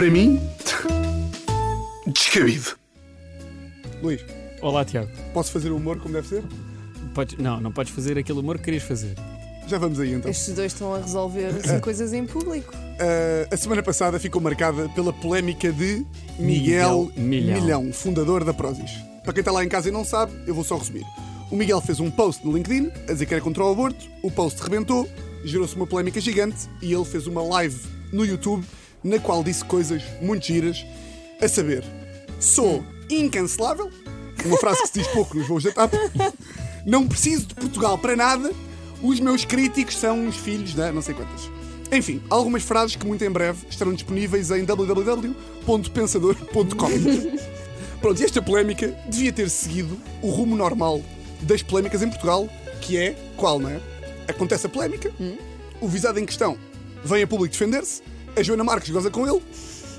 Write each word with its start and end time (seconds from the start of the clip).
Para 0.00 0.10
mim, 0.10 0.40
descabido. 2.06 2.70
Luís, 4.02 4.24
Olá, 4.62 4.82
Tiago. 4.82 5.10
posso 5.34 5.52
fazer 5.52 5.70
o 5.70 5.76
humor 5.76 5.98
como 6.00 6.14
deve 6.14 6.26
ser? 6.26 6.42
Podes- 7.12 7.36
não, 7.36 7.60
não 7.60 7.70
podes 7.70 7.92
fazer 7.92 8.16
aquele 8.16 8.38
humor 8.38 8.56
que 8.56 8.64
querias 8.64 8.82
fazer. 8.82 9.14
Já 9.66 9.76
vamos 9.76 10.00
aí 10.00 10.14
então. 10.14 10.30
Estes 10.30 10.54
dois 10.54 10.72
estão 10.72 10.94
a 10.94 11.00
resolver 11.00 11.48
assim, 11.48 11.80
coisas 11.84 12.14
em 12.14 12.24
público. 12.24 12.74
Uh, 12.74 13.52
a 13.52 13.56
semana 13.58 13.82
passada 13.82 14.18
ficou 14.18 14.40
marcada 14.40 14.88
pela 14.88 15.12
polémica 15.12 15.70
de 15.70 16.06
Miguel, 16.38 16.38
Miguel 16.38 17.12
Milhão. 17.18 17.60
Milhão, 17.60 17.92
fundador 17.92 18.42
da 18.42 18.54
Prozis. 18.54 18.92
Para 19.22 19.34
quem 19.34 19.42
está 19.42 19.52
lá 19.52 19.62
em 19.62 19.68
casa 19.68 19.90
e 19.90 19.92
não 19.92 20.02
sabe, 20.02 20.32
eu 20.46 20.54
vou 20.54 20.64
só 20.64 20.78
resumir. 20.78 21.04
O 21.50 21.56
Miguel 21.56 21.82
fez 21.82 22.00
um 22.00 22.10
post 22.10 22.42
no 22.42 22.56
LinkedIn 22.56 22.90
a 23.06 23.12
dizer 23.12 23.26
que 23.26 23.34
era 23.34 23.42
contra 23.44 23.62
o 23.62 23.70
aborto, 23.70 24.02
o 24.22 24.30
post 24.30 24.62
rebentou, 24.62 25.06
gerou-se 25.44 25.76
uma 25.76 25.86
polémica 25.86 26.22
gigante 26.22 26.70
e 26.80 26.90
ele 26.90 27.04
fez 27.04 27.26
uma 27.26 27.42
live 27.42 27.78
no 28.10 28.24
YouTube 28.24 28.64
na 29.02 29.18
qual 29.18 29.42
disse 29.42 29.64
coisas 29.64 30.02
muito 30.20 30.46
giras, 30.46 30.84
a 31.40 31.48
saber, 31.48 31.82
sou 32.38 32.84
incancelável, 33.08 33.90
uma 34.44 34.58
frase 34.58 34.82
que 34.82 34.88
se 34.88 34.98
diz 35.00 35.08
pouco 35.08 35.36
nos 35.36 35.48
voos 35.48 35.64
da 35.64 35.72
TAP, 35.72 35.94
não 36.84 37.08
preciso 37.08 37.46
de 37.46 37.54
Portugal 37.54 37.96
para 37.98 38.16
nada, 38.16 38.52
os 39.02 39.20
meus 39.20 39.44
críticos 39.44 39.96
são 39.96 40.28
os 40.28 40.36
filhos 40.36 40.74
da 40.74 40.92
não 40.92 41.02
sei 41.02 41.14
quantas. 41.14 41.50
Enfim, 41.92 42.22
algumas 42.30 42.62
frases 42.62 42.94
que 42.94 43.04
muito 43.06 43.24
em 43.24 43.30
breve 43.30 43.66
estarão 43.68 43.92
disponíveis 43.92 44.50
em 44.50 44.64
www.pensador.com. 44.64 46.90
Pronto, 48.00 48.20
e 48.20 48.24
esta 48.24 48.40
polémica 48.40 48.96
devia 49.08 49.32
ter 49.32 49.50
seguido 49.50 49.98
o 50.22 50.30
rumo 50.30 50.56
normal 50.56 51.02
das 51.42 51.62
polémicas 51.62 52.00
em 52.02 52.08
Portugal, 52.08 52.48
que 52.80 52.96
é 52.96 53.16
qual, 53.36 53.58
não 53.58 53.68
é? 53.68 53.80
Acontece 54.28 54.66
a 54.66 54.68
polémica, 54.68 55.12
o 55.80 55.88
visado 55.88 56.20
em 56.20 56.26
questão 56.26 56.56
vem 57.04 57.22
a 57.22 57.26
público 57.26 57.52
defender-se, 57.52 58.02
a 58.36 58.42
Joana 58.42 58.64
Marques 58.64 58.90
goza 58.90 59.10
com 59.10 59.26
ele, 59.28 59.42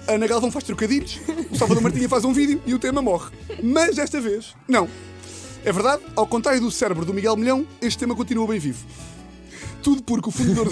a 0.07 0.13
Ana 0.13 0.27
Galvão 0.27 0.51
faz 0.51 0.63
trocadilhos, 0.65 1.19
o 1.51 1.55
Salvador 1.57 1.83
Martinha 1.83 2.09
faz 2.09 2.25
um 2.25 2.33
vídeo 2.33 2.61
e 2.65 2.73
o 2.73 2.79
tema 2.79 3.01
morre. 3.01 3.31
Mas 3.61 3.95
desta 3.95 4.19
vez, 4.19 4.55
não. 4.67 4.87
É 5.63 5.71
verdade, 5.71 6.01
ao 6.15 6.25
contrário 6.25 6.59
do 6.59 6.71
cérebro 6.71 7.05
do 7.05 7.13
Miguel 7.13 7.37
Milhão, 7.37 7.67
este 7.81 7.99
tema 7.99 8.15
continua 8.15 8.47
bem 8.47 8.59
vivo. 8.59 8.83
Tudo 9.83 10.01
porque 10.03 10.29
o 10.29 10.31
fundador, 10.31 10.71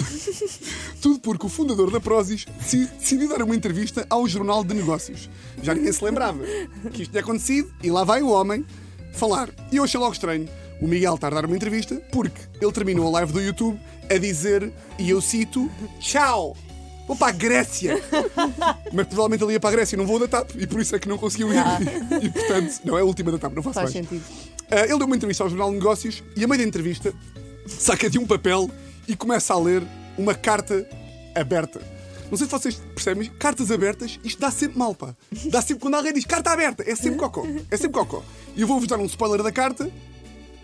tudo 1.02 1.18
porque 1.20 1.46
o 1.46 1.48
fundador 1.48 1.90
da 1.90 2.00
Prozis 2.00 2.44
deci- 2.60 2.86
decidiu 2.98 3.28
dar 3.28 3.42
uma 3.42 3.54
entrevista 3.56 4.06
ao 4.08 4.26
Jornal 4.28 4.64
de 4.64 4.74
Negócios. 4.74 5.28
Já 5.62 5.74
ninguém 5.74 5.92
se 5.92 6.04
lembrava 6.04 6.40
que 6.92 7.02
isto 7.02 7.10
tinha 7.10 7.20
acontecido 7.22 7.72
e 7.82 7.90
lá 7.90 8.04
vai 8.04 8.22
o 8.22 8.28
homem 8.28 8.64
falar. 9.12 9.50
E 9.72 9.76
eu 9.76 9.84
achei 9.84 9.98
logo 9.98 10.12
estranho 10.12 10.48
o 10.80 10.86
Miguel 10.88 11.14
estar 11.16 11.28
a 11.28 11.34
dar 11.36 11.46
uma 11.46 11.56
entrevista 11.56 11.96
porque 12.12 12.40
ele 12.60 12.72
terminou 12.72 13.06
a 13.08 13.10
live 13.10 13.32
do 13.32 13.40
YouTube 13.40 13.78
a 14.08 14.16
dizer, 14.18 14.72
e 14.98 15.10
eu 15.10 15.20
cito, 15.20 15.70
tchau, 16.00 16.56
vou 17.10 17.16
para 17.16 17.28
a 17.28 17.32
Grécia. 17.32 18.00
Mas 18.92 19.06
provavelmente 19.08 19.42
ele 19.42 19.54
ia 19.54 19.60
para 19.60 19.70
a 19.70 19.72
Grécia 19.72 19.96
e 19.96 19.98
não 19.98 20.06
vou 20.06 20.16
da 20.20 20.28
TAP 20.28 20.52
e 20.56 20.64
por 20.64 20.80
isso 20.80 20.94
é 20.94 20.98
que 21.00 21.08
não 21.08 21.18
conseguiu 21.18 21.48
ir. 21.52 21.56
E 22.22 22.30
portanto, 22.30 22.80
não 22.84 22.96
é 22.96 23.00
a 23.00 23.04
última 23.04 23.32
da 23.32 23.38
TAP, 23.38 23.52
não 23.52 23.62
faço 23.64 23.74
Faz 23.74 23.92
mais. 23.92 24.06
sentido. 24.08 24.24
Ah, 24.70 24.84
ele 24.86 24.96
deu 24.96 25.06
uma 25.08 25.16
entrevista 25.16 25.42
ao 25.42 25.50
Jornal 25.50 25.70
de 25.70 25.74
Negócios 25.76 26.22
e, 26.36 26.44
a 26.44 26.46
meio 26.46 26.60
da 26.62 26.68
entrevista, 26.68 27.12
saca 27.66 28.08
de 28.08 28.16
um 28.16 28.24
papel 28.24 28.70
e 29.08 29.16
começa 29.16 29.52
a 29.52 29.58
ler 29.58 29.82
uma 30.16 30.34
carta 30.36 30.86
aberta. 31.34 31.80
Não 32.30 32.38
sei 32.38 32.46
se 32.46 32.52
vocês 32.52 32.80
percebem, 32.94 33.28
mas 33.28 33.38
cartas 33.40 33.72
abertas, 33.72 34.20
isto 34.22 34.40
dá 34.40 34.52
sempre 34.52 34.78
mal, 34.78 34.94
pá. 34.94 35.16
Dá 35.46 35.60
sempre, 35.60 35.82
quando 35.82 35.94
alguém 35.96 36.12
diz 36.12 36.24
carta 36.24 36.52
aberta, 36.52 36.84
é 36.88 36.94
sempre 36.94 37.18
cocó. 37.18 37.44
É 37.68 37.76
sempre 37.76 37.94
cocó. 37.98 38.22
E 38.54 38.60
eu 38.60 38.68
vou-vos 38.68 38.86
dar 38.86 38.98
um 39.00 39.06
spoiler 39.06 39.42
da 39.42 39.50
carta. 39.50 39.90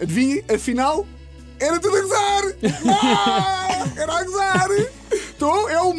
Adivinhem, 0.00 0.44
afinal, 0.48 1.04
era 1.58 1.80
tudo 1.80 1.96
a 1.96 2.00
gozar! 2.02 2.44
Ah, 2.86 3.62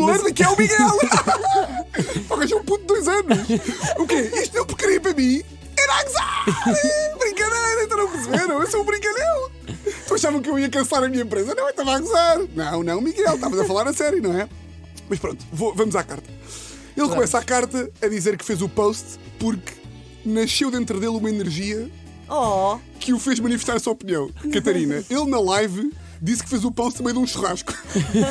humor 0.03 0.23
de 0.23 0.34
que 0.34 0.44
é 0.44 0.50
o 0.50 0.58
Miguel! 0.58 0.88
O 2.30 2.38
gajo 2.38 2.53
é 2.56 2.58
um 2.58 2.64
puto 2.64 2.81
de 2.81 2.88
dois 2.88 3.08
anos! 3.08 3.38
O 3.98 4.06
quê? 4.06 4.30
Isto 4.42 4.58
é 4.59 4.66
porcaria 4.66 5.00
para 5.02 5.14
mim? 5.14 5.42
Era 5.80 5.94
a 5.94 6.03
gozar! 6.03 6.45
Brincadeira, 7.17 7.84
então 7.84 7.98
não 7.98 8.12
perceberam? 8.12 8.62
Eu 8.62 8.70
sou 8.70 8.81
um 8.81 8.86
brincalhão! 8.86 9.50
Tu 10.08 10.13
achavam 10.13 10.41
que 10.41 10.50
eu 10.50 10.59
ia 10.59 10.69
cancelar 10.69 11.06
a 11.06 11.09
minha 11.09 11.24
empresa? 11.24 11.56
Não, 11.56 11.63
eu 11.63 11.69
estava 11.69 11.96
a 11.96 12.00
gozar! 12.00 12.38
Não, 12.56 12.84
não, 12.84 13.02
Miguel, 13.02 13.35
estavas 13.35 13.59
a 13.59 13.66
falar 13.66 13.88
a 13.88 13.94
sério, 13.94 14.22
não 14.22 14.38
é? 14.38 14.47
Mas 15.09 15.19
pronto, 15.19 15.44
vou- 15.52 15.74
vamos 15.74 15.96
à 15.96 16.03
carta. 16.03 16.29
Ele 16.96 17.08
começa 17.09 17.38
a 17.40 17.44
carta 17.44 17.90
a 18.02 18.08
dizer 18.08 18.38
que 18.38 18.46
fez 18.46 18.62
o 18.62 18.68
post 18.69 19.06
porque 19.40 19.74
nasceu 20.25 20.69
dentro 20.69 21.00
dele 21.00 21.16
uma 21.16 21.29
energia 21.29 21.90
Oh, 22.29 22.78
que 23.00 23.14
o 23.14 23.19
fez 23.19 23.40
manifestar 23.40 23.78
a 23.78 23.79
sua 23.79 23.94
opinião. 23.94 24.29
Catarina, 24.52 25.03
ele 25.09 25.25
na 25.28 25.40
live 25.40 25.94
disse 26.22 26.44
que 26.44 26.50
fez 26.50 26.63
o 26.63 26.72
pão 26.72 26.89
no 26.89 27.03
meio 27.03 27.13
de 27.13 27.19
um 27.19 27.28
churrasco. 27.28 27.73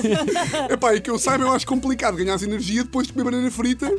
Epá, 0.70 0.94
e 0.94 1.00
que 1.00 1.10
eu 1.10 1.18
saiba, 1.18 1.44
eu 1.44 1.52
acho 1.52 1.66
complicado 1.66 2.16
ganhar 2.16 2.40
energia 2.42 2.84
depois 2.84 3.06
de 3.06 3.12
comer 3.12 3.24
banana 3.24 3.50
frita 3.50 3.90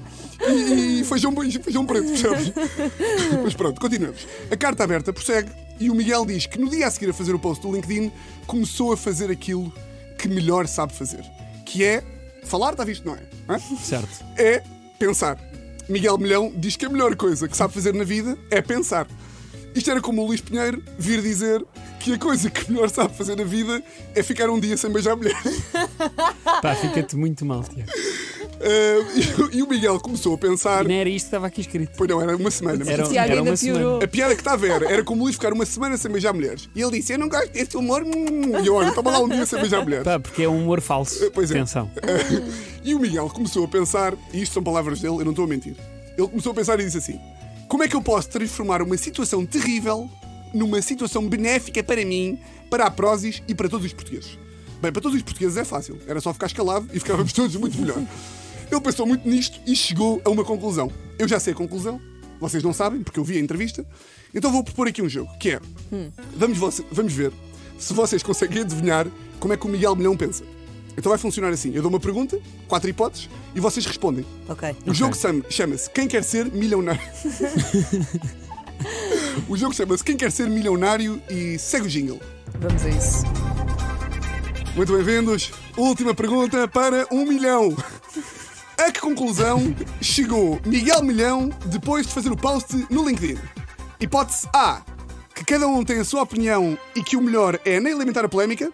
e, 0.47 1.01
e 1.01 1.03
feijão, 1.03 1.33
feijão 1.63 1.85
preto, 1.85 2.07
percebes? 2.07 2.53
Mas 3.43 3.53
pronto, 3.53 3.79
continuamos. 3.79 4.27
A 4.51 4.57
carta 4.57 4.83
aberta 4.83 5.13
prossegue 5.13 5.49
e 5.79 5.89
o 5.89 5.95
Miguel 5.95 6.25
diz 6.25 6.45
que 6.45 6.59
no 6.59 6.69
dia 6.69 6.87
a 6.87 6.91
seguir 6.91 7.09
a 7.09 7.13
fazer 7.13 7.33
o 7.33 7.39
post 7.39 7.61
do 7.61 7.73
LinkedIn 7.73 8.11
começou 8.45 8.93
a 8.93 8.97
fazer 8.97 9.29
aquilo 9.31 9.71
que 10.17 10.27
melhor 10.27 10.67
sabe 10.67 10.93
fazer, 10.93 11.23
que 11.65 11.83
é 11.83 12.03
falar, 12.43 12.71
está 12.71 12.83
visto, 12.83 13.05
não 13.05 13.15
é? 13.15 13.21
Hã? 13.49 13.59
Certo. 13.59 14.25
é 14.35 14.63
pensar. 14.97 15.37
Miguel 15.87 16.17
Milhão 16.17 16.51
diz 16.55 16.75
que 16.75 16.85
a 16.85 16.89
melhor 16.89 17.15
coisa 17.15 17.47
que 17.47 17.55
sabe 17.55 17.73
fazer 17.73 17.93
na 17.93 18.03
vida 18.03 18.37
é 18.51 18.61
pensar. 18.61 19.07
Isto 19.77 19.91
era 19.91 20.01
como 20.01 20.23
o 20.23 20.25
Luís 20.27 20.41
Pinheiro 20.41 20.81
vir 20.97 21.21
dizer 21.21 21.63
que 21.99 22.13
a 22.13 22.17
coisa 22.17 22.49
que 22.49 22.71
melhor 22.71 22.89
sabe 22.89 23.15
fazer 23.15 23.35
na 23.35 23.43
vida 23.43 23.83
é 24.15 24.23
ficar 24.23 24.49
um 24.49 24.59
dia 24.59 24.75
sem 24.75 24.91
beijar 24.91 25.15
mulher. 25.15 25.35
Pá, 26.61 26.73
fica-te 26.75 27.15
muito 27.15 27.45
mal, 27.45 27.63
Tiago. 27.63 27.89
Ah, 28.59 29.49
e, 29.53 29.57
e 29.57 29.61
o 29.61 29.67
Miguel 29.69 29.99
começou 29.99 30.33
a 30.33 30.37
pensar. 30.37 30.83
E 30.85 30.87
não 30.87 30.95
era 30.95 31.07
isto 31.09 31.25
que 31.25 31.27
estava 31.27 31.45
aqui 31.47 31.61
escrito. 31.61 31.91
Pois 31.95 32.09
não, 32.09 32.19
era 32.19 32.35
uma 32.35 32.49
semana. 32.49 32.79
mas 32.79 32.87
Era, 32.87 33.03
Tiago 33.03 33.31
era 33.31 33.39
ainda 33.39 33.51
uma 33.51 33.57
piorou. 33.57 33.81
semana. 33.83 34.03
A 34.05 34.07
piada 34.07 34.33
que 34.35 34.41
estava 34.41 34.67
era, 34.67 34.91
era 34.91 35.03
como 35.03 35.21
o 35.21 35.23
Luís 35.25 35.35
ficar 35.35 35.53
uma 35.53 35.65
semana 35.65 35.95
sem 35.95 36.09
beijar 36.11 36.33
mulheres. 36.33 36.67
E 36.73 36.81
ele 36.81 36.91
disse: 36.99 37.13
Eu 37.13 37.19
não 37.19 37.29
gosto 37.29 37.49
desse 37.51 37.77
humor. 37.77 38.01
hum." 38.03 38.59
E 38.63 38.65
eu, 38.65 38.73
olha, 38.73 38.91
toma 38.93 39.11
lá 39.11 39.19
um 39.19 39.29
dia 39.29 39.45
sem 39.45 39.59
beijar 39.59 39.83
mulheres. 39.83 40.03
Pá, 40.05 40.19
porque 40.19 40.41
é 40.41 40.49
um 40.49 40.57
humor 40.63 40.81
falso. 40.81 41.29
Pois 41.31 41.51
é. 41.51 41.55
Atenção. 41.55 41.91
E 42.83 42.95
o 42.95 42.99
Miguel 42.99 43.29
começou 43.29 43.63
a 43.63 43.67
pensar, 43.67 44.15
e 44.33 44.41
isto 44.41 44.53
são 44.53 44.63
palavras 44.63 45.01
dele, 45.01 45.17
eu 45.17 45.23
não 45.25 45.31
estou 45.31 45.45
a 45.45 45.47
mentir. 45.47 45.75
Ele 46.17 46.27
começou 46.27 46.51
a 46.51 46.55
pensar 46.55 46.79
e 46.79 46.85
disse 46.85 46.97
assim: 46.97 47.19
Como 47.67 47.83
é 47.83 47.87
que 47.87 47.95
eu 47.95 48.01
posso 48.01 48.29
transformar 48.29 48.81
uma 48.81 48.97
situação 48.97 49.45
terrível 49.45 50.09
numa 50.53 50.81
situação 50.81 51.27
benéfica 51.27 51.83
para 51.83 52.03
mim, 52.05 52.39
para 52.69 52.85
a 52.85 52.91
Prozis 52.91 53.41
e 53.47 53.53
para 53.53 53.67
todos 53.69 53.85
os 53.85 53.93
portugueses? 53.93 54.37
Bem, 54.81 54.91
para 54.91 55.01
todos 55.01 55.17
os 55.17 55.23
portugueses 55.23 55.57
é 55.57 55.65
fácil, 55.65 55.97
era 56.07 56.21
só 56.21 56.31
ficar 56.33 56.45
escalado 56.47 56.87
e 56.93 56.99
ficávamos 56.99 57.33
todos 57.33 57.55
muito 57.55 57.77
melhor. 57.79 58.01
Ele 58.71 58.81
pensou 58.81 59.05
muito 59.05 59.27
nisto 59.27 59.59
e 59.65 59.75
chegou 59.75 60.21
a 60.23 60.29
uma 60.29 60.43
conclusão. 60.43 60.91
Eu 61.17 61.27
já 61.27 61.39
sei 61.39 61.53
a 61.53 61.55
conclusão, 61.55 61.99
vocês 62.39 62.61
não 62.63 62.73
sabem, 62.73 63.01
porque 63.01 63.19
eu 63.19 63.23
vi 63.23 63.37
a 63.37 63.39
entrevista, 63.39 63.85
então 64.33 64.51
vou 64.51 64.63
propor 64.63 64.87
aqui 64.87 65.01
um 65.01 65.09
jogo, 65.09 65.29
que 65.39 65.51
é: 65.51 65.59
vamos, 66.35 66.57
voce- 66.57 66.85
vamos 66.91 67.13
ver 67.13 67.31
se 67.79 67.93
vocês 67.93 68.21
conseguem 68.23 68.61
adivinhar 68.61 69.07
como 69.39 69.53
é 69.53 69.57
que 69.57 69.65
o 69.65 69.69
Miguel 69.69 69.95
Milhão 69.95 70.15
pensa. 70.15 70.43
Então 70.97 71.09
vai 71.11 71.17
funcionar 71.19 71.49
assim: 71.49 71.71
eu 71.73 71.81
dou 71.81 71.89
uma 71.91 71.99
pergunta, 71.99 72.39
quatro 72.67 72.89
hipóteses, 72.89 73.29
e 73.55 73.59
vocês 73.59 73.85
respondem. 73.85 74.25
ok. 74.49 74.75
O 74.85 74.93
jogo 74.93 75.15
chama- 75.15 75.43
chama-se 75.49 75.89
Quem 75.91 76.07
Quer 76.07 76.23
Ser 76.23 76.45
Milionário. 76.51 77.01
o 79.47 79.55
jogo 79.57 79.73
chama-se 79.73 80.03
Quem 80.03 80.17
Quer 80.17 80.31
Ser 80.31 80.49
Milionário 80.49 81.21
e 81.29 81.57
segue 81.59 81.85
o 81.85 81.89
jingle. 81.89 82.19
Vamos 82.59 82.83
a 82.85 82.89
isso. 82.89 83.23
Muito 84.75 84.93
bem-vindos. 84.93 85.51
Última 85.75 86.13
pergunta 86.13 86.67
para 86.67 87.07
um 87.11 87.25
milhão. 87.25 87.75
A 88.77 88.91
que 88.91 88.99
conclusão 88.99 89.75
chegou 90.01 90.59
Miguel 90.65 91.01
Milhão 91.03 91.49
depois 91.65 92.05
de 92.07 92.13
fazer 92.13 92.31
o 92.31 92.37
post 92.37 92.85
no 92.89 93.07
LinkedIn? 93.07 93.39
Hipótese 93.99 94.47
A. 94.53 94.81
Que 95.33 95.43
cada 95.45 95.67
um 95.67 95.83
tem 95.83 95.99
a 95.99 96.05
sua 96.05 96.21
opinião 96.23 96.77
e 96.95 97.03
que 97.03 97.15
o 97.17 97.21
melhor 97.21 97.59
é 97.65 97.79
nem 97.79 97.93
alimentar 97.93 98.23
a 98.25 98.29
polémica. 98.29 98.71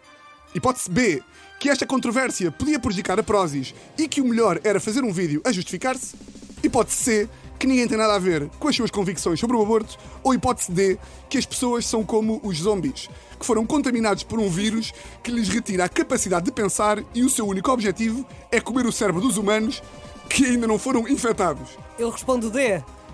Hipótese 0.54 0.90
B. 0.90 1.22
Que 1.60 1.70
esta 1.70 1.86
controvérsia 1.86 2.52
podia 2.52 2.78
prejudicar 2.80 3.18
a 3.20 3.24
Prozis 3.24 3.74
e 3.98 4.08
que 4.08 4.20
o 4.20 4.26
melhor 4.26 4.60
era 4.64 4.80
fazer 4.80 5.04
um 5.04 5.12
vídeo 5.14 5.42
a 5.46 5.52
justificar-se. 5.52 6.16
Hipótese 6.62 6.98
C. 6.98 7.30
Que 7.58 7.68
ninguém 7.68 7.88
tem 7.88 7.98
nada 7.98 8.16
a 8.16 8.20
ver 8.20 8.50
com 8.60 8.68
as 8.68 8.76
suas 8.76 8.92
convicções 8.92 9.40
sobre 9.40 9.56
o 9.56 9.62
aborto. 9.62 9.98
Ou 10.22 10.34
hipótese 10.34 10.72
D. 10.72 10.98
Que 11.30 11.38
as 11.38 11.46
pessoas 11.46 11.86
são 11.86 12.04
como 12.04 12.42
os 12.44 12.58
zombies, 12.60 13.08
que 13.40 13.46
foram 13.46 13.66
contaminados 13.66 14.24
por 14.24 14.40
um 14.40 14.50
vírus 14.50 14.94
que 15.24 15.32
lhes 15.32 15.48
retira 15.48 15.86
a 15.86 15.90
capacidade 15.90 16.46
de 16.46 16.52
pensar 16.52 17.02
e 17.16 17.24
o 17.24 17.30
seu 17.30 17.48
único 17.48 17.72
objetivo 17.72 18.26
é 18.52 18.60
comer 18.60 18.86
o 18.86 18.92
cérebro 18.92 19.22
dos 19.22 19.38
humanos 19.38 19.82
que 20.30 20.46
ainda 20.46 20.68
não 20.68 20.78
foram 20.78 21.08
infectados. 21.08 21.70
Eu 21.98 22.10
respondo 22.10 22.50
D. 22.50 22.60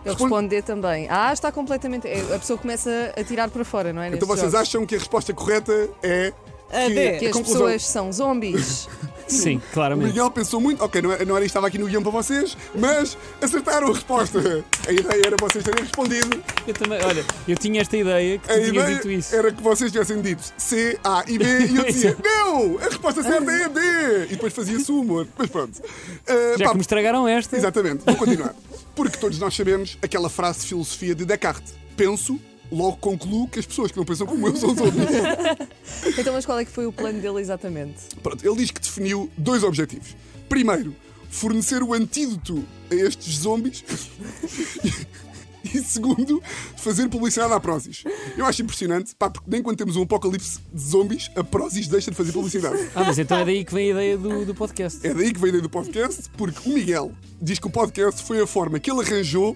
Eu 0.05 0.13
Responde- 0.13 0.23
respondo 0.23 0.47
D 0.49 0.61
também. 0.63 1.07
Ah, 1.09 1.31
está 1.33 1.51
completamente. 1.51 2.07
é, 2.07 2.21
A 2.33 2.39
pessoa 2.39 2.57
começa 2.57 3.13
a 3.15 3.23
tirar 3.23 3.49
para 3.51 3.63
fora, 3.65 3.91
não 3.93 4.01
é? 4.01 4.07
Então 4.07 4.27
vocês 4.27 4.51
jogos? 4.51 4.67
acham 4.67 4.85
que 4.85 4.95
a 4.95 4.97
resposta 4.97 5.33
correta 5.33 5.89
é 6.01 6.33
A 6.47 6.48
que 6.71 6.93
D. 6.93 7.17
Que 7.19 7.25
as 7.27 7.33
conclusão- 7.33 7.61
pessoas 7.65 7.85
são 7.85 8.11
zombies. 8.11 8.87
Sim, 9.29 9.57
O 9.57 9.73
claramente. 9.73 10.07
Miguel 10.07 10.31
pensou 10.31 10.59
muito, 10.59 10.83
ok, 10.83 11.03
não 11.03 11.11
era, 11.11 11.23
não 11.23 11.35
era 11.35 11.45
isto 11.45 11.51
que 11.53 11.57
estava 11.59 11.67
aqui 11.67 11.77
no 11.77 11.85
guião 11.85 12.01
para 12.01 12.11
vocês, 12.11 12.57
mas 12.73 13.15
acertaram 13.39 13.89
a 13.89 13.93
resposta. 13.93 14.39
A 14.87 14.91
ideia 14.91 15.21
era 15.27 15.35
vocês 15.39 15.63
terem 15.63 15.83
respondido. 15.83 16.41
Eu 16.67 16.73
também, 16.73 16.99
olha, 17.03 17.23
eu 17.47 17.55
tinha 17.55 17.79
esta 17.79 17.95
ideia 17.95 18.39
que 18.39 18.47
tu 18.47 18.51
A 18.51 18.55
tinhas 18.55 18.69
ideia 18.69 18.95
dito 18.95 19.11
isso. 19.11 19.35
era 19.35 19.51
que 19.51 19.61
vocês 19.61 19.91
tivessem 19.91 20.19
dito 20.19 20.41
C, 20.57 20.97
A 21.03 21.23
e 21.27 21.37
B 21.37 21.45
e 21.45 21.75
eu 21.77 21.85
dizia, 21.85 22.17
não, 22.23 22.79
a 22.79 22.85
resposta 22.85 23.21
certa 23.21 23.51
é 23.51 23.69
D. 23.69 23.79
E 24.25 24.27
depois 24.29 24.51
fazia-se 24.51 24.91
o 24.91 24.99
humor. 25.01 25.27
Mas 25.37 25.47
pronto. 25.51 25.79
Ah, 26.27 26.55
Já 26.57 26.65
pá, 26.65 26.69
que 26.71 26.75
me 26.77 26.81
estragaram 26.81 27.27
esta. 27.27 27.55
Exatamente, 27.55 28.03
vou 28.05 28.15
continuar. 28.15 28.55
Porque 28.95 29.15
todos 29.19 29.37
nós 29.37 29.55
sabemos 29.55 29.95
aquela 30.01 30.27
frase 30.27 30.61
de 30.61 30.67
filosofia 30.69 31.13
de 31.13 31.23
Descartes. 31.23 31.75
Penso, 31.95 32.39
logo 32.71 32.97
concluo 32.97 33.47
que 33.47 33.59
as 33.59 33.65
pessoas 33.65 33.91
que 33.91 33.97
não 33.97 34.05
pensam 34.05 34.27
como 34.27 34.47
eu 34.47 34.55
são 34.55 34.75
zombies. 34.75 35.09
Então, 36.17 36.33
mas 36.33 36.45
qual 36.45 36.59
é 36.59 36.65
que 36.65 36.71
foi 36.71 36.85
o 36.85 36.91
plano 36.91 37.21
dele 37.21 37.39
exatamente? 37.39 38.15
Pronto, 38.21 38.45
ele 38.45 38.55
diz 38.55 38.71
que 38.71 38.79
definiu 38.79 39.29
dois 39.37 39.63
objetivos. 39.63 40.15
Primeiro, 40.47 40.95
fornecer 41.29 41.83
o 41.83 41.93
antídoto 41.93 42.63
a 42.91 42.95
estes 42.95 43.37
zombies. 43.37 43.83
E 45.63 45.83
segundo, 45.83 46.41
fazer 46.77 47.09
publicidade 47.09 47.53
à 47.53 47.59
Prozis. 47.59 48.03
Eu 48.37 48.45
acho 48.45 48.61
impressionante, 48.61 49.13
pá, 49.15 49.29
porque 49.29 49.49
nem 49.49 49.61
quando 49.61 49.77
temos 49.77 49.95
um 49.95 50.03
apocalipse 50.03 50.59
de 50.73 50.81
zombies, 50.81 51.29
a 51.35 51.43
Prozis 51.43 51.87
deixa 51.87 52.09
de 52.09 52.17
fazer 52.17 52.31
publicidade. 52.31 52.89
Ah, 52.95 53.03
mas 53.03 53.19
então 53.19 53.37
é 53.37 53.45
daí 53.45 53.65
que 53.65 53.73
vem 53.73 53.89
a 53.89 53.91
ideia 53.91 54.17
do, 54.17 54.45
do 54.45 54.55
podcast. 54.55 55.05
É 55.05 55.13
daí 55.13 55.33
que 55.33 55.39
vem 55.39 55.47
a 55.47 55.49
ideia 55.49 55.61
do 55.61 55.69
podcast, 55.69 56.29
porque 56.37 56.67
o 56.67 56.73
Miguel 56.73 57.11
diz 57.41 57.59
que 57.59 57.67
o 57.67 57.69
podcast 57.69 58.23
foi 58.23 58.41
a 58.41 58.47
forma 58.47 58.79
que 58.79 58.89
ele 58.89 59.01
arranjou 59.01 59.55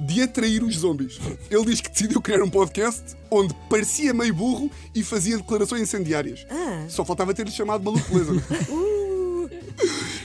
de 0.00 0.22
atrair 0.22 0.62
os 0.62 0.76
zombies. 0.78 1.18
Ele 1.50 1.64
diz 1.64 1.80
que 1.80 1.90
decidiu 1.90 2.20
criar 2.20 2.42
um 2.42 2.50
podcast 2.50 3.02
onde 3.30 3.54
parecia 3.68 4.12
meio 4.12 4.34
burro 4.34 4.70
e 4.94 5.02
fazia 5.02 5.36
declarações 5.36 5.82
incendiárias. 5.82 6.46
Só 6.88 7.04
faltava 7.04 7.32
ter-lhe 7.32 7.50
chamado 7.50 7.84
maluco 7.84 8.08
beleza. 8.08 8.32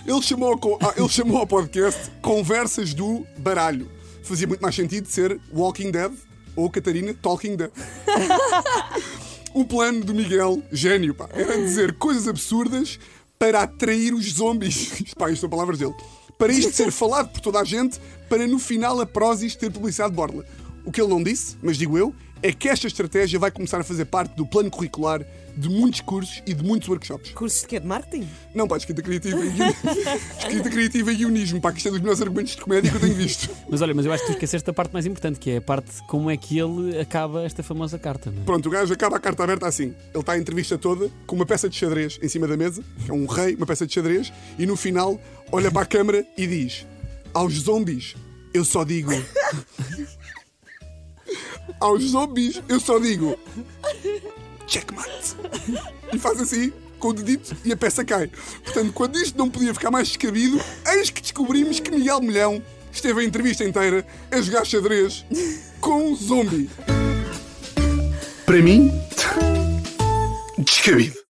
Ele 0.06 0.22
chamou, 0.22 0.58
ah, 0.82 0.94
ele 0.96 1.10
chamou 1.10 1.38
ao 1.38 1.46
podcast 1.46 2.10
Conversas 2.22 2.94
do 2.94 3.26
Baralho. 3.40 3.92
Fazia 4.24 4.48
muito 4.48 4.62
mais 4.62 4.74
sentido 4.74 5.06
ser 5.06 5.38
Walking 5.54 5.92
Dead 5.92 6.14
ou 6.56 6.70
Catarina 6.70 7.14
Talking 7.14 7.58
Dead. 7.58 7.72
O 9.54 9.66
plano 9.66 10.04
do 10.06 10.14
Miguel, 10.14 10.62
gênio, 10.72 11.16
pá, 11.16 11.28
era 11.34 11.58
dizer 11.58 11.94
coisas 11.94 12.28
absurdas 12.28 13.00
para 13.40 13.64
atrair 13.64 14.14
os 14.14 14.34
zombies. 14.34 15.04
Pá, 15.18 15.32
isto 15.32 15.42
são 15.42 15.50
palavras 15.50 15.80
dele. 15.80 15.96
Para 16.38 16.54
isto 16.54 16.72
ser 16.72 16.92
falado 16.92 17.30
por 17.30 17.42
toda 17.42 17.60
a 17.60 17.64
gente, 17.64 18.00
para 18.30 18.46
no 18.48 18.60
final 18.60 19.00
a 19.02 19.06
Prozis 19.06 19.56
ter 19.56 19.72
publicidade 19.72 20.12
de 20.12 20.16
borla. 20.16 20.46
O 20.88 20.92
que 20.92 21.02
ele 21.02 21.10
não 21.10 21.22
disse, 21.22 21.58
mas 21.62 21.78
digo 21.78 21.98
eu, 21.98 22.16
é 22.42 22.54
que 22.54 22.70
esta 22.70 22.88
estratégia 22.88 23.38
vai 23.38 23.52
começar 23.52 23.78
a 23.78 23.84
fazer 23.84 24.06
parte 24.06 24.38
do 24.38 24.46
plano 24.46 24.72
curricular 24.72 25.22
de 25.58 25.68
muitos 25.68 26.00
cursos 26.00 26.42
e 26.46 26.54
de 26.54 26.64
muitos 26.64 26.88
workshops. 26.88 27.32
Cursos 27.32 27.60
de 27.60 27.68
quê? 27.68 27.78
De 27.78 27.86
marketing? 27.86 28.26
Não, 28.56 28.70
pá, 28.70 28.78
escrita 28.78 29.02
criativa 29.02 29.38
e 29.38 29.50
escrita 30.40 30.70
criativa 30.70 31.12
e 31.12 31.26
unismo, 31.26 31.60
pá, 31.60 31.74
que 31.74 31.80
isto 31.80 31.90
é 31.90 31.92
dos 31.92 32.00
melhores 32.00 32.22
argumentos 32.22 32.56
de 32.56 32.62
comédia 32.62 32.90
que 32.90 32.96
eu 32.96 33.02
tenho 33.02 33.16
visto. 33.16 33.50
Mas 33.70 33.82
olha, 33.82 33.94
mas 33.94 34.06
eu 34.06 34.14
acho 34.14 34.24
que 34.24 34.32
tu 34.32 34.34
esqueceste 34.36 34.70
a 34.70 34.72
parte 34.72 34.94
mais 34.94 35.06
importante, 35.06 35.42
que 35.42 35.50
é 35.50 35.58
a 35.58 35.62
parte 35.62 35.92
de 35.92 36.08
como 36.08 36.32
é 36.32 36.38
que 36.38 36.58
ele 36.58 36.98
acaba 37.02 37.44
esta 37.44 37.62
famosa 37.62 38.00
carta. 38.00 38.32
Não 38.32 38.44
é? 38.44 38.46
Pronto, 38.46 38.68
o 38.68 38.70
gajo 38.70 38.94
acaba 38.94 39.18
a 39.18 39.20
carta 39.20 39.44
aberta 39.44 39.68
assim. 39.68 39.94
Ele 40.14 40.20
está 40.22 40.32
a 40.32 40.38
entrevista 40.38 40.78
toda 40.78 41.12
com 41.26 41.36
uma 41.36 41.46
peça 41.46 41.68
de 41.68 41.76
xadrez 41.76 42.18
em 42.24 42.30
cima 42.30 42.48
da 42.48 42.56
mesa, 42.56 42.82
que 43.04 43.12
é 43.12 43.14
um 43.14 43.26
rei, 43.26 43.56
uma 43.56 43.66
peça 43.66 43.86
de 43.86 43.94
xadrez, 43.94 44.32
e 44.58 44.66
no 44.66 44.78
final 44.78 45.20
olha 45.52 45.70
para 45.70 45.82
a 45.82 45.86
câmara 45.86 46.26
e 46.38 46.48
diz: 46.48 46.88
Aos 47.34 47.56
zombies, 47.56 48.16
eu 48.54 48.64
só 48.64 48.86
digo. 48.86 49.12
Aos 51.80 52.04
zombies, 52.04 52.62
eu 52.68 52.80
só 52.80 53.00
digo. 53.00 53.38
Checkmate. 54.66 55.36
E 56.14 56.18
faz 56.18 56.42
assim, 56.42 56.74
com 57.00 57.10
o 57.10 57.14
dedito, 57.14 57.56
e 57.64 57.72
a 57.72 57.78
peça 57.78 58.04
cai. 58.04 58.30
Portanto, 58.64 58.92
quando 58.94 59.18
isto 59.18 59.38
não 59.38 59.50
podia 59.50 59.74
ficar 59.74 59.92
mais 59.92 60.08
descabido, 60.08 60.60
eis 60.94 61.10
que 61.10 61.22
descobrimos 61.22 61.80
que 61.80 61.92
Miguel 61.92 62.22
Milhão 62.22 62.62
esteve 62.92 63.22
a 63.22 63.24
entrevista 63.24 63.64
inteira 63.64 64.06
a 64.32 64.42
jogar 64.42 64.66
xadrez 64.66 65.26
com 65.80 66.12
um 66.12 66.16
zombie. 66.16 66.70
Para 68.46 68.62
mim, 68.62 68.92
descabido. 70.58 71.27